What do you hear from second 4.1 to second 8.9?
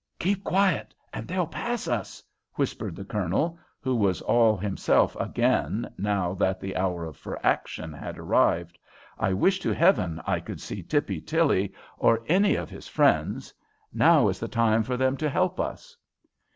all himself again now that the hour for action had arrived.